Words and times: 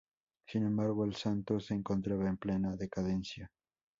Sin 0.47 0.63
embargo 0.65 1.05
el 1.05 1.13
Santos 1.13 1.67
se 1.67 1.75
encontraba 1.75 2.27
en 2.27 2.35
plena 2.37 2.75
decadencia. 2.75 3.51